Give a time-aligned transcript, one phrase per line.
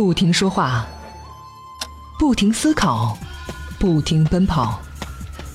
[0.00, 0.86] 不停说话，
[2.18, 3.18] 不停思考，
[3.78, 4.80] 不停奔跑。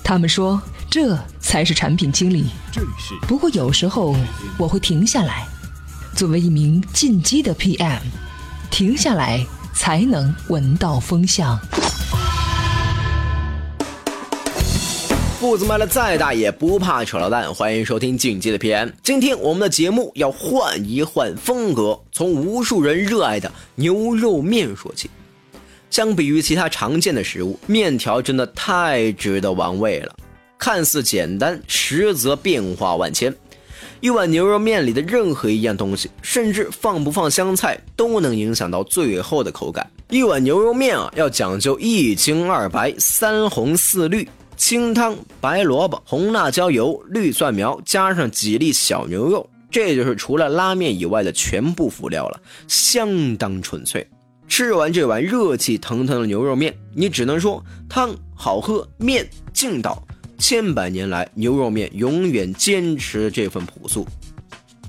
[0.04, 2.50] 他们说，这才是产品经理。
[3.22, 4.14] 不过有时候
[4.56, 5.44] 我会停下来，
[6.14, 7.98] 作为一名进击的 PM，
[8.70, 11.58] 停下来才能闻到风向。
[15.46, 18.90] 步子迈的再大也不怕扯到蛋，欢迎收听进击的 PM。
[19.00, 25.08] 今天我们的节目要换一换风格，从无数人热爱的牛肉面说起。
[25.88, 30.16] 相比于其他常见的食物，面条真的太值得玩味了。
[30.58, 33.32] 看似简单，实则变化万千。
[34.00, 39.88] 一碗牛肉面里的任何一样东西，甚至放不放香菜，都能影响到最后的口感。
[40.10, 44.28] 一碗牛肉面啊，要讲究一清二白、三红四绿。
[44.56, 54.06] 清汤、白萝卜、红辣椒油、绿蒜苗，加上几粒小牛肉，这就是除了拉面以外的全部辅料了，相当纯粹。
[54.48, 60.02] 吃完这碗热气腾腾的牛肉面，你只能说汤好喝，面劲道。
[60.38, 64.06] 千百年来，牛肉面永远坚持这份朴素。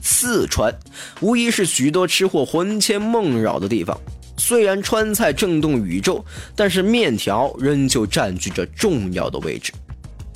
[0.02, 0.73] 四川
[1.21, 3.99] 无疑是许多吃货魂牵梦绕的地方。
[4.38, 6.23] 虽然川菜震动宇宙，
[6.55, 9.73] 但是面条仍旧占据着重要的位置。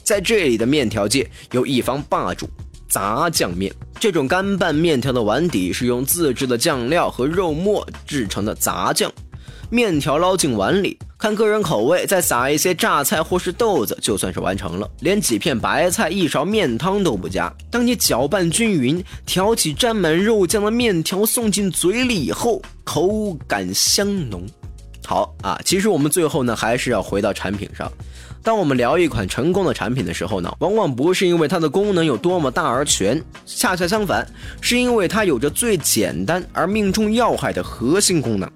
[0.03, 2.49] 在这里的面条界有一方霸主——
[2.89, 3.73] 杂酱面。
[3.99, 9.11] 这种干拌面条的碗底是用自制的酱料和肉末制成的杂酱。
[9.73, 14.89] 面条捞进碗里，看个人口味，再撒一些榨菜或是豆子，就算是完成了。
[14.99, 17.49] 连几片白菜、一勺面汤都不加。
[17.69, 24.45] 当你搅拌均匀，挑起沾满肉酱的面条送进嘴里以后，口感香浓。
[25.05, 27.89] 好啊，其实我们最后呢，还是要回到产品上。
[28.43, 34.27] 当我们聊一款成功的产品的时候呢，往往不是因为它的功能有多么大而全，恰恰相反，
[34.59, 38.51] 是因为它有着最简单而命中要害的核心功能。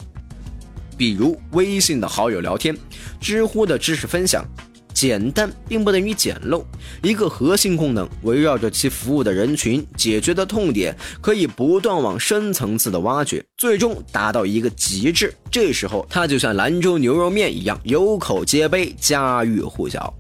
[0.97, 2.75] 比如微信的好友聊天，
[3.19, 4.45] 知乎的知识分享，
[4.93, 6.63] 简单并不等于简陋。
[7.03, 15.33] 一个核心功能围绕着其服务的人群，解决的痛点可以不断往深层次的挖掘，最终达到一个极致。
[15.51, 20.13] 这时候，它就像兰州牛肉面一样，有口皆碑，家喻户晓。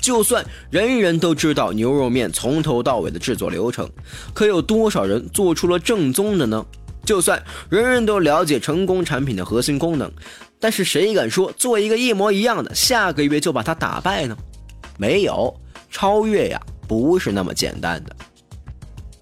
[0.00, 3.90] 就算人人都知道牛肉面从头到尾的制作流程，
[4.32, 6.64] 可有多少人做出了正宗的呢？
[7.08, 10.12] 就算人人都了解成功产品的核心功能，
[10.60, 14.36] 但是谁敢说做一个一模一样的，下个月就把它打败呢？
[14.98, 15.58] 没有，
[15.90, 18.14] 超越呀，不是那么简单的。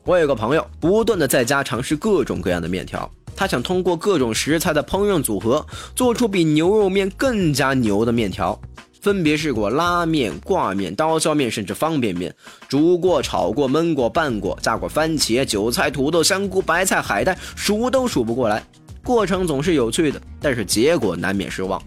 [0.03, 5.65] 我有个朋友，不断的在家尝试各种各样的面条，他想通过各种食材的烹饪组合，
[5.95, 8.61] 做出比牛肉面更加牛的面条。
[9.07, 12.35] 分别试过拉面、挂面、刀削面，甚至方便面，
[12.69, 18.61] 煮过、炒过、焖过、拌过，加过番茄、韭菜、土豆、香菇、白菜、海带，数都数不过来。
[19.05, 21.81] 过程总是有趣的，但是结果难免失望。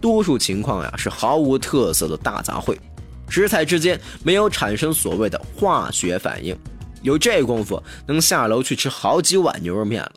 [0.00, 2.74] 多数情况呀是毫无特色的大杂烩，
[3.28, 6.56] 食材之间没有产生所谓的化学反应。
[7.02, 10.12] 有这功夫，能下楼去吃好几碗牛肉面了。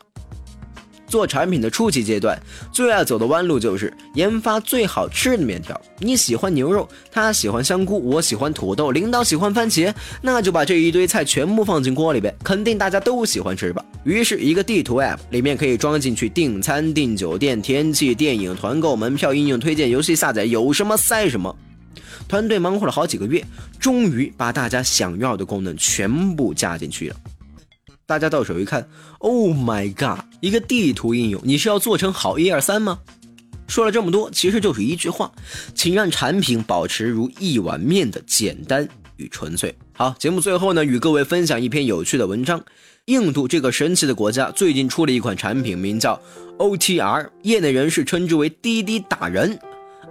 [1.06, 2.38] 做产品的初期阶段，
[2.72, 5.80] 最爱走的弯路就是研发最好吃的面条。
[5.98, 13.84] 你喜欢牛肉，他喜欢香菇，我喜欢土豆，领导喜欢番茄，那就把这一堆菜全部放进锅里呗，肯定大家都喜欢吃吧。
[14.04, 21.54] 于是，一个地图 App 里面可以装进去订餐、订酒店、天气、电影、团购、门票、应用推荐、游戏下载，有什么塞什么。
[22.28, 23.44] 团队忙活了好几个月，
[23.78, 27.16] 终于把大家想要的功能全部加进去了。
[28.06, 30.24] 大家到手一看，Oh my god！
[30.40, 33.00] 一个地图应用，你是要做成好一二三吗？
[33.66, 35.32] 说了这么多，其实就是一句话，
[35.74, 39.74] 请让产品保持如一碗面的简单与纯粹。
[39.92, 42.64] 好，节目最后呢，与各位分享一篇有趣的文章。
[43.06, 46.20] 印度这个神奇的国家最近出了一款产品，名叫
[46.58, 49.58] OTR，业内人士称之为滴滴打人。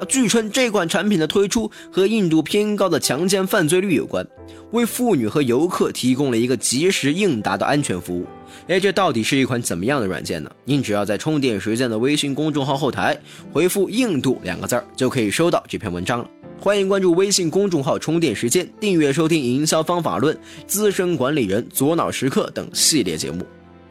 [0.07, 4.25] 据称，这款产品的推出和印度偏高的强奸犯罪率有关，
[4.71, 8.25] 为妇女和游客提供了一个及时应答的安全服务。
[8.67, 10.51] 哎，这到底是一款怎么样的软件呢？
[10.63, 13.17] 您只要在充电时间的微信公众号后台
[13.51, 16.29] 回复“印度”两个字儿，就可以收到这篇文章了。
[16.59, 23.45] 欢迎关注微信公众号“充电时间”，订阅收听《营销方法论》《资深管理人左脑时刻》等系列节目。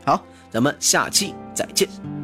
[0.04, 2.23] 好，咱们下期再见。